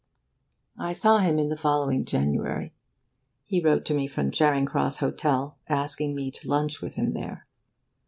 [0.79, 2.73] I saw him in the following January.
[3.45, 7.13] He wrote to me from the Charing Cross Hotel, asking me to lunch with him
[7.13, 7.45] there.